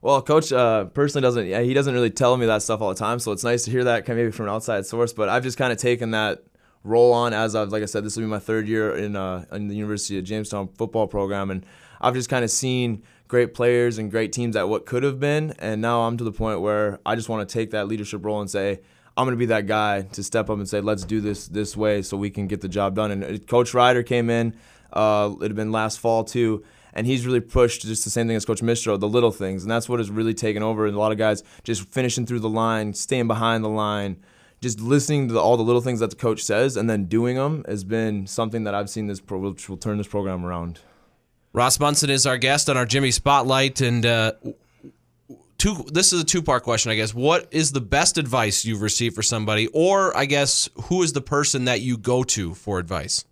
Well, 0.00 0.20
coach 0.20 0.52
uh, 0.52 0.86
personally 0.86 1.22
doesn't. 1.22 1.46
He 1.64 1.74
doesn't 1.74 1.94
really 1.94 2.10
tell 2.10 2.36
me 2.36 2.46
that 2.46 2.62
stuff 2.62 2.80
all 2.80 2.88
the 2.88 2.96
time, 2.96 3.20
so 3.20 3.30
it's 3.30 3.44
nice 3.44 3.64
to 3.66 3.70
hear 3.70 3.84
that 3.84 4.04
kind 4.04 4.18
of 4.18 4.24
maybe 4.24 4.32
from 4.32 4.46
an 4.46 4.52
outside 4.52 4.84
source. 4.84 5.12
But 5.12 5.28
I've 5.28 5.44
just 5.44 5.56
kind 5.56 5.72
of 5.72 5.78
taken 5.78 6.10
that 6.10 6.42
role 6.82 7.12
on 7.12 7.32
as 7.32 7.54
I've, 7.54 7.68
like 7.68 7.84
I 7.84 7.86
said, 7.86 8.04
this 8.04 8.16
will 8.16 8.24
be 8.24 8.28
my 8.28 8.40
third 8.40 8.66
year 8.66 8.96
in 8.96 9.14
uh, 9.14 9.44
in 9.52 9.68
the 9.68 9.76
University 9.76 10.18
of 10.18 10.24
Jamestown 10.24 10.68
football 10.76 11.06
program, 11.06 11.52
and 11.52 11.64
I've 12.02 12.14
just 12.14 12.28
kind 12.28 12.44
of 12.44 12.50
seen 12.50 13.02
great 13.28 13.54
players 13.54 13.96
and 13.98 14.10
great 14.10 14.32
teams 14.32 14.56
at 14.56 14.68
what 14.68 14.84
could 14.84 15.02
have 15.04 15.18
been, 15.20 15.54
and 15.58 15.80
now 15.80 16.02
I'm 16.02 16.16
to 16.18 16.24
the 16.24 16.32
point 16.32 16.60
where 16.60 16.98
I 17.06 17.14
just 17.14 17.28
want 17.28 17.48
to 17.48 17.52
take 17.52 17.70
that 17.70 17.88
leadership 17.88 18.24
role 18.24 18.40
and 18.40 18.50
say. 18.50 18.80
I'm 19.14 19.26
going 19.26 19.34
to 19.34 19.38
be 19.38 19.44
that 19.46 19.66
guy 19.66 20.02
to 20.02 20.22
step 20.22 20.48
up 20.48 20.56
and 20.56 20.66
say, 20.66 20.80
let's 20.80 21.04
do 21.04 21.20
this 21.20 21.46
this 21.46 21.76
way 21.76 22.00
so 22.00 22.16
we 22.16 22.30
can 22.30 22.46
get 22.46 22.62
the 22.62 22.68
job 22.68 22.94
done. 22.94 23.10
And 23.10 23.22
uh, 23.22 23.38
Coach 23.46 23.74
Ryder 23.74 24.02
came 24.02 24.30
in, 24.30 24.54
uh, 24.90 25.34
it 25.38 25.42
had 25.42 25.54
been 25.54 25.70
last 25.70 26.00
fall 26.00 26.24
too, 26.24 26.64
and 26.94 27.06
he's 27.06 27.26
really 27.26 27.40
pushed 27.40 27.82
just 27.82 28.04
the 28.04 28.10
same 28.10 28.26
thing 28.26 28.36
as 28.36 28.46
Coach 28.46 28.62
Mistro, 28.62 28.98
the 28.98 29.06
little 29.06 29.30
things, 29.30 29.64
and 29.64 29.70
that's 29.70 29.86
what 29.86 29.98
has 29.98 30.10
really 30.10 30.32
taken 30.32 30.62
over. 30.62 30.86
And 30.86 30.96
a 30.96 30.98
lot 30.98 31.12
of 31.12 31.18
guys 31.18 31.42
just 31.62 31.86
finishing 31.90 32.24
through 32.24 32.40
the 32.40 32.48
line, 32.48 32.94
staying 32.94 33.26
behind 33.26 33.62
the 33.62 33.68
line, 33.68 34.16
just 34.62 34.80
listening 34.80 35.28
to 35.28 35.38
all 35.38 35.58
the 35.58 35.62
little 35.62 35.82
things 35.82 36.00
that 36.00 36.08
the 36.08 36.16
coach 36.16 36.42
says, 36.42 36.78
and 36.78 36.88
then 36.88 37.04
doing 37.04 37.36
them 37.36 37.64
has 37.68 37.84
been 37.84 38.26
something 38.26 38.64
that 38.64 38.74
I've 38.74 38.88
seen 38.88 39.08
this 39.08 39.20
pro, 39.20 39.38
which 39.40 39.68
will 39.68 39.76
turn 39.76 39.98
this 39.98 40.08
program 40.08 40.46
around. 40.46 40.80
Ross 41.52 41.78
Monson 41.78 42.10
is 42.10 42.26
our 42.26 42.38
guest 42.38 42.70
on 42.70 42.76
our 42.76 42.86
Jimmie 42.86 43.10
Spotlight, 43.10 43.80
and 43.80 44.06
uh, 44.06 44.32
two. 45.58 45.84
This 45.92 46.12
is 46.12 46.22
a 46.22 46.24
two 46.24 46.42
part 46.42 46.62
question, 46.62 46.90
I 46.90 46.94
guess. 46.94 47.12
What 47.14 47.48
is 47.50 47.72
the 47.72 47.80
best 47.80 48.16
advice 48.16 48.64
you've 48.64 48.80
received 48.80 49.14
for 49.14 49.22
somebody, 49.22 49.66
or 49.68 50.16
I 50.16 50.24
guess 50.24 50.68
who 50.84 51.02
is 51.02 51.12
the 51.12 51.20
person 51.20 51.66
that 51.66 51.80
you 51.82 51.98
go 51.98 52.22
to 52.24 52.54
for 52.54 52.78
advice? 52.78 53.24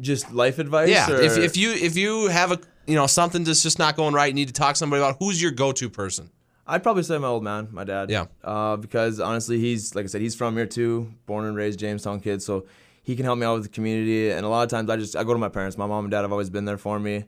Just 0.00 0.30
life 0.32 0.58
advice. 0.58 0.90
Yeah, 0.90 1.10
or- 1.10 1.20
if, 1.20 1.38
if 1.38 1.56
you 1.56 1.70
if 1.72 1.96
you 1.96 2.28
have 2.28 2.52
a 2.52 2.60
you 2.86 2.94
know 2.96 3.06
something 3.06 3.44
that's 3.44 3.62
just 3.62 3.78
not 3.78 3.96
going 3.96 4.12
right, 4.12 4.26
you 4.26 4.34
need 4.34 4.48
to 4.48 4.54
talk 4.54 4.74
to 4.74 4.78
somebody 4.78 5.00
about 5.02 5.16
who's 5.18 5.40
your 5.40 5.52
go 5.52 5.72
to 5.72 5.88
person. 5.88 6.30
I'd 6.66 6.82
probably 6.82 7.04
say 7.04 7.16
my 7.16 7.28
old 7.28 7.44
man, 7.44 7.68
my 7.70 7.84
dad. 7.84 8.10
Yeah. 8.10 8.26
Uh, 8.42 8.76
because 8.76 9.20
honestly, 9.20 9.58
he's 9.58 9.94
like 9.94 10.04
I 10.04 10.08
said, 10.08 10.20
he's 10.20 10.34
from 10.34 10.54
here 10.56 10.66
too, 10.66 11.12
born 11.24 11.46
and 11.46 11.56
raised 11.56 11.78
Jamestown 11.78 12.20
kid, 12.20 12.42
so 12.42 12.66
he 13.06 13.14
can 13.14 13.24
help 13.24 13.38
me 13.38 13.46
out 13.46 13.54
with 13.54 13.62
the 13.62 13.68
community. 13.68 14.32
And 14.32 14.44
a 14.44 14.48
lot 14.48 14.64
of 14.64 14.68
times, 14.68 14.90
I 14.90 14.96
just 14.96 15.14
I 15.14 15.22
go 15.22 15.32
to 15.32 15.38
my 15.38 15.48
parents. 15.48 15.78
My 15.78 15.86
mom 15.86 16.06
and 16.06 16.10
dad 16.10 16.22
have 16.22 16.32
always 16.32 16.50
been 16.50 16.64
there 16.64 16.76
for 16.76 16.98
me, 16.98 17.24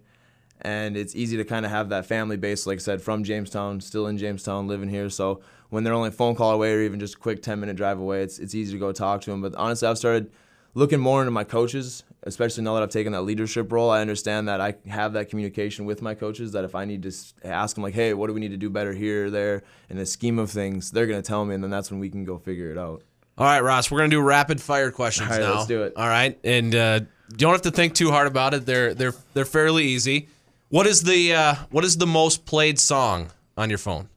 and 0.61 0.97
it's 0.97 1.15
easy 1.15 1.37
to 1.37 1.45
kind 1.45 1.65
of 1.65 1.71
have 1.71 1.91
that 1.91 2.05
family 2.05 2.37
base, 2.37 2.67
like 2.67 2.79
I 2.79 2.83
said, 2.83 3.01
from 3.01 3.23
Jamestown, 3.23 3.81
still 3.81 4.09
in 4.09 4.19
Jamestown, 4.19 4.67
living 4.67 4.89
here. 4.89 5.09
So 5.09 5.41
when 5.71 5.85
they're 5.85 5.95
only 5.95 6.09
a 6.09 6.13
phone 6.13 6.35
call 6.35 6.51
away 6.51 6.73
or 6.73 6.81
even 6.81 6.99
just 6.99 7.15
a 7.15 7.19
quick 7.19 7.43
ten 7.43 7.61
minute 7.61 7.77
drive 7.77 8.01
away, 8.01 8.23
it's 8.23 8.41
it's 8.41 8.57
easy 8.57 8.73
to 8.73 8.79
go 8.79 8.91
talk 8.91 9.21
to 9.23 9.31
them. 9.31 9.41
But 9.41 9.55
honestly, 9.55 9.87
I've 9.87 9.99
started 9.99 10.33
looking 10.75 10.99
more 10.99 11.21
into 11.21 11.31
my 11.31 11.45
coaches, 11.45 12.03
especially 12.25 12.65
now 12.65 12.75
that 12.75 12.83
I've 12.83 12.91
taken 12.91 13.13
that 13.13 13.23
leadership 13.23 13.71
role. 13.71 13.89
I 13.89 14.01
understand 14.01 14.49
that 14.49 14.61
I 14.61 14.75
have 14.89 15.13
that 15.13 15.29
communication 15.31 15.85
with 15.85 16.03
my 16.03 16.15
coaches. 16.17 16.51
That 16.51 16.65
if 16.65 16.75
I 16.75 16.87
need 16.87 17.05
to 17.05 17.13
ask 17.45 17.77
them, 17.77 17.85
like, 17.85 17.95
hey, 17.95 18.15
what 18.15 18.27
do 18.27 18.35
we 18.35 18.41
need 18.41 18.51
to 18.51 18.57
do 18.57 18.69
better 18.69 18.93
here 18.95 19.27
or 19.27 19.31
there, 19.31 19.63
in 19.89 19.97
the 19.97 20.07
scheme 20.07 20.41
of 20.41 20.51
things, 20.51 20.91
they're 20.91 21.07
gonna 21.07 21.23
tell 21.23 21.45
me, 21.45 21.55
and 21.55 21.63
then 21.63 21.71
that's 21.71 21.93
when 21.93 22.01
we 22.01 22.11
can 22.11 22.25
go 22.25 22.37
figure 22.37 22.73
it 22.73 22.79
out. 22.79 23.05
All 23.39 23.47
right, 23.47 23.61
Ross, 23.63 23.89
we're 23.89 23.99
gonna 23.99 24.09
do 24.11 24.21
rapid 24.21 24.61
fire 24.61 24.91
questions 24.91 25.31
All 25.31 25.37
right, 25.39 25.43
now. 25.45 25.55
let's 25.55 25.67
do 25.67 25.85
it. 25.85 25.93
All 25.97 26.09
right, 26.09 26.37
and 26.43 26.75
uh, 26.75 27.01
you 27.31 27.37
don't 27.37 27.53
have 27.53 27.63
to 27.63 27.71
think 27.71 27.95
too 27.95 28.11
hard 28.11 28.27
about 28.27 28.53
it. 28.53 28.67
They're 28.67 28.95
they're 28.95 29.15
they're 29.33 29.45
fairly 29.45 29.85
easy. 29.85 30.29
What 30.71 30.89
is 30.89 31.05
the 31.05 31.35
uh, 31.35 31.55
what 31.71 31.85
is 31.85 31.97
the 31.99 32.07
most 32.07 32.47
played 32.47 32.81
song 32.81 33.31
on 33.57 33.69
your 33.71 33.79
phone, 33.79 34.09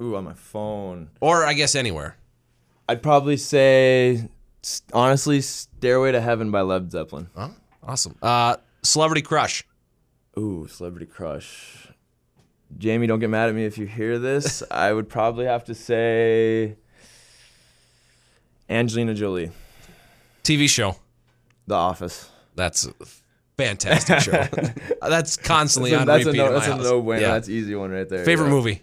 Ooh, 0.00 0.16
on 0.16 0.24
my 0.24 0.32
phone. 0.32 1.10
or 1.20 1.44
I 1.44 1.52
guess 1.52 1.74
anywhere? 1.74 2.16
I'd 2.88 3.02
probably 3.02 3.36
say, 3.36 4.30
honestly, 4.94 5.42
"Stairway 5.42 6.12
to 6.12 6.20
Heaven" 6.22 6.50
by 6.50 6.62
Led 6.62 6.90
Zeppelin. 6.90 7.28
Oh, 7.36 7.54
awesome. 7.82 8.16
Uh, 8.22 8.56
celebrity 8.82 9.20
crush. 9.22 9.64
Ooh, 10.38 10.66
celebrity 10.66 11.04
crush. 11.06 11.88
Jamie, 12.78 13.06
don't 13.06 13.20
get 13.20 13.28
mad 13.28 13.50
at 13.50 13.54
me 13.54 13.66
if 13.66 13.76
you 13.76 13.86
hear 13.86 14.18
this. 14.18 14.62
I 14.70 14.94
would 14.94 15.10
probably 15.10 15.44
have 15.44 15.64
to 15.64 15.74
say 15.74 16.76
Angelina 18.72 19.14
Jolie, 19.14 19.50
TV 20.42 20.68
show. 20.68 20.96
The 21.66 21.74
Office. 21.74 22.30
That's 22.54 22.86
a 22.86 22.92
fantastic 23.56 24.20
show. 24.20 24.44
that's 25.02 25.36
constantly 25.36 25.90
That's 25.90 25.98
a, 25.98 26.02
on 26.02 26.06
that's 26.06 26.24
a 26.24 26.28
repeat. 26.28 26.38
no, 26.38 26.52
that's 26.52 26.66
a 26.66 26.76
no 26.76 26.98
winner. 27.00 27.22
Yeah. 27.22 27.32
That's 27.32 27.48
an 27.48 27.54
easy 27.54 27.74
one 27.74 27.90
right 27.90 28.08
there. 28.08 28.24
Favorite 28.24 28.46
yeah. 28.46 28.52
movie? 28.52 28.82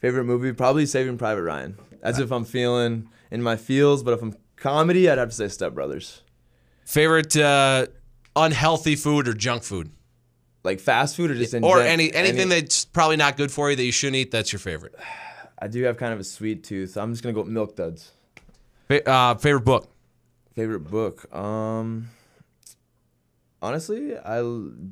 Favorite 0.00 0.24
movie? 0.24 0.52
Probably 0.52 0.86
Saving 0.86 1.18
Private 1.18 1.42
Ryan. 1.42 1.78
As 2.02 2.18
if 2.18 2.30
I'm 2.30 2.44
feeling 2.44 3.08
in 3.30 3.42
my 3.42 3.56
feels, 3.56 4.02
but 4.02 4.14
if 4.14 4.22
I'm 4.22 4.36
comedy, 4.56 5.08
I'd 5.08 5.18
have 5.18 5.30
to 5.30 5.34
say 5.34 5.48
Step 5.48 5.74
Brothers. 5.74 6.22
Favorite 6.84 7.36
uh, 7.36 7.86
unhealthy 8.36 8.96
food 8.96 9.28
or 9.28 9.34
junk 9.34 9.62
food? 9.62 9.90
Like 10.62 10.80
fast 10.80 11.16
food 11.16 11.30
or 11.30 11.34
just 11.34 11.54
in 11.54 11.62
Or 11.64 11.78
gen- 11.78 11.86
any 11.86 12.12
anything 12.14 12.48
that's 12.48 12.84
probably 12.84 13.16
not 13.16 13.36
good 13.36 13.50
for 13.50 13.70
you 13.70 13.76
that 13.76 13.84
you 13.84 13.92
shouldn't 13.92 14.16
eat, 14.16 14.30
that's 14.30 14.52
your 14.52 14.60
favorite. 14.60 14.94
I 15.58 15.68
do 15.68 15.82
have 15.84 15.96
kind 15.96 16.12
of 16.12 16.20
a 16.20 16.24
sweet 16.24 16.64
tooth. 16.64 16.96
I'm 16.96 17.12
just 17.12 17.22
gonna 17.22 17.34
go 17.34 17.42
with 17.42 17.50
Milk 17.50 17.76
Duds. 17.76 18.12
Fa- 18.88 19.08
uh, 19.08 19.34
favorite 19.36 19.64
book? 19.64 19.88
Favorite 20.54 20.80
book? 20.80 21.32
Um, 21.34 22.08
honestly, 23.62 24.16
I 24.16 24.38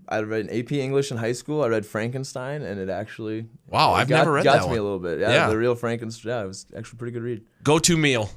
I 0.08 0.20
read 0.20 0.48
AP 0.50 0.72
English 0.72 1.10
in 1.10 1.16
high 1.18 1.32
school. 1.32 1.62
I 1.62 1.68
read 1.68 1.84
Frankenstein, 1.86 2.62
and 2.62 2.80
it 2.80 2.88
actually 2.88 3.46
Wow, 3.68 3.94
it 3.94 3.98
I've 3.98 4.08
got, 4.08 4.18
never 4.18 4.32
read 4.32 4.44
got 4.44 4.52
that 4.54 4.58
to 4.60 4.66
one. 4.66 4.74
me 4.74 4.78
a 4.78 4.82
little 4.82 4.98
bit. 4.98 5.20
Yeah, 5.20 5.30
Yeah. 5.30 5.48
the 5.48 5.58
real 5.58 5.74
Frankenstein. 5.74 6.30
Yeah, 6.30 6.44
it 6.44 6.48
was 6.48 6.66
actually 6.76 6.96
a 6.96 6.98
pretty 6.98 7.12
good 7.12 7.22
read. 7.22 7.42
Go 7.62 7.78
to 7.78 7.96
meal. 7.96 8.30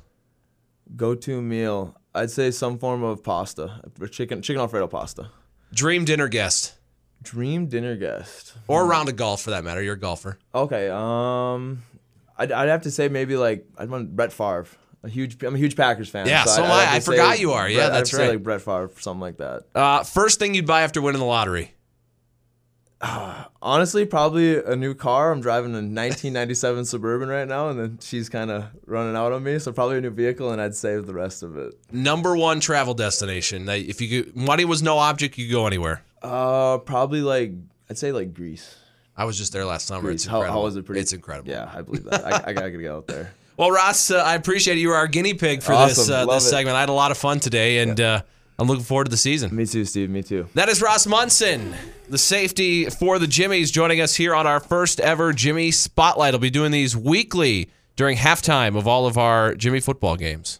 Go 0.95 1.15
to 1.15 1.41
meal. 1.41 1.95
I'd 2.13 2.31
say 2.31 2.51
some 2.51 2.77
form 2.77 3.03
of 3.03 3.23
pasta, 3.23 3.81
or 3.99 4.07
chicken 4.07 4.41
chicken 4.41 4.61
alfredo 4.61 4.87
pasta. 4.87 5.29
Dream 5.73 6.05
dinner 6.05 6.27
guest. 6.27 6.75
Dream 7.23 7.65
dinner 7.67 7.95
guest. 7.95 8.53
Or 8.67 8.83
a 8.83 8.85
round 8.85 9.09
of 9.09 9.15
golf 9.15 9.41
for 9.41 9.49
that 9.49 9.63
matter. 9.63 9.81
You're 9.81 9.95
a 9.95 9.99
golfer. 9.99 10.37
Okay. 10.53 10.89
Um, 10.89 11.81
I'd, 12.37 12.51
I'd 12.51 12.69
have 12.69 12.81
to 12.83 12.91
say 12.91 13.09
maybe 13.09 13.35
like 13.35 13.65
I'd 13.77 13.89
want 13.89 14.15
Brett 14.15 14.31
Favre. 14.31 14.67
A 15.05 15.09
huge. 15.09 15.41
I'm 15.43 15.53
a 15.53 15.57
huge 15.57 15.75
Packers 15.75 16.09
fan. 16.09 16.27
Yeah, 16.27 16.45
so 16.45 16.63
I'd 16.63 16.69
I. 16.71 16.95
I 16.95 16.99
say 16.99 17.11
forgot 17.11 17.39
you 17.39 17.51
are. 17.51 17.69
Yeah, 17.69 17.77
Brett- 17.77 17.91
I'd 17.91 17.95
that's 17.99 18.11
say 18.11 18.23
right. 18.23 18.29
like 18.31 18.43
Brett 18.43 18.61
Favre, 18.61 18.89
something 18.99 19.21
like 19.21 19.37
that. 19.37 19.63
Uh, 19.75 20.03
first 20.03 20.39
thing 20.39 20.55
you'd 20.55 20.65
buy 20.65 20.81
after 20.81 20.99
winning 20.99 21.19
the 21.19 21.25
lottery. 21.27 21.75
Honestly, 23.61 24.05
probably 24.05 24.63
a 24.63 24.75
new 24.75 24.95
car. 24.95 25.31
I'm 25.31 25.41
driving 25.41 25.71
a 25.71 25.77
1997 25.77 26.85
Suburban 26.85 27.29
right 27.29 27.47
now, 27.47 27.69
and 27.69 27.79
then 27.79 27.99
she's 28.01 28.29
kind 28.29 28.49
of 28.49 28.65
running 28.87 29.15
out 29.15 29.31
on 29.31 29.43
me. 29.43 29.59
So 29.59 29.71
probably 29.71 29.97
a 29.97 30.01
new 30.01 30.09
vehicle, 30.09 30.51
and 30.51 30.59
I'd 30.61 30.73
save 30.75 31.05
the 31.05 31.13
rest 31.13 31.43
of 31.43 31.55
it. 31.55 31.75
Number 31.91 32.35
one 32.35 32.59
travel 32.59 32.95
destination. 32.95 33.69
If 33.69 34.01
you 34.01 34.23
could, 34.23 34.35
money 34.35 34.65
was 34.65 34.81
no 34.81 34.97
object, 34.97 35.37
you 35.37 35.45
could 35.45 35.53
go 35.53 35.67
anywhere. 35.67 36.01
Uh, 36.21 36.79
probably 36.79 37.21
like 37.21 37.51
I'd 37.89 37.97
say 37.99 38.11
like 38.11 38.33
Greece. 38.33 38.75
I 39.15 39.25
was 39.25 39.37
just 39.37 39.53
there 39.53 39.65
last 39.65 39.85
summer. 39.85 40.09
It's 40.09 40.23
Greece. 40.23 40.31
How, 40.31 40.37
incredible. 40.37 40.59
how 40.61 40.65
was 40.65 40.75
it? 40.75 40.85
Pretty. 40.85 41.01
It's 41.01 41.13
incredible. 41.13 41.51
Yeah, 41.51 41.71
I 41.73 41.81
believe 41.83 42.03
that. 42.05 42.25
I, 42.25 42.49
I 42.49 42.53
gotta 42.53 42.71
get 42.71 42.89
out 42.89 43.07
there. 43.07 43.33
Well, 43.57 43.71
Ross, 43.71 44.11
uh, 44.11 44.17
I 44.17 44.35
appreciate 44.35 44.77
you 44.77 44.89
were 44.89 44.95
our 44.95 45.07
guinea 45.07 45.33
pig 45.33 45.63
for 45.63 45.71
this 45.87 46.09
uh, 46.09 46.25
this 46.25 46.45
it. 46.45 46.49
segment. 46.49 46.75
I 46.75 46.81
had 46.81 46.89
a 46.89 46.93
lot 46.93 47.11
of 47.11 47.17
fun 47.17 47.39
today, 47.39 47.79
and 47.79 47.99
uh, 48.01 48.21
I'm 48.59 48.67
looking 48.67 48.83
forward 48.83 49.05
to 49.05 49.11
the 49.11 49.17
season. 49.17 49.55
Me 49.55 49.65
too, 49.65 49.85
Steve. 49.85 50.09
Me 50.09 50.23
too. 50.23 50.47
That 50.55 50.67
is 50.67 50.81
Ross 50.81 51.07
Monson, 51.07 51.73
the 52.09 52.17
safety 52.17 52.89
for 52.89 53.17
the 53.17 53.27
Jimmies, 53.27 53.71
joining 53.71 54.01
us 54.01 54.15
here 54.15 54.35
on 54.35 54.45
our 54.45 54.59
first 54.59 54.99
ever 54.99 55.31
Jimmie 55.31 55.71
Spotlight. 55.71 56.33
I'll 56.33 56.39
be 56.39 56.49
doing 56.49 56.71
these 56.71 56.97
weekly 56.97 57.69
during 57.95 58.17
halftime 58.17 58.77
of 58.77 58.87
all 58.87 59.07
of 59.07 59.17
our 59.17 59.55
Jimmie 59.55 59.79
football 59.79 60.17
games. 60.17 60.59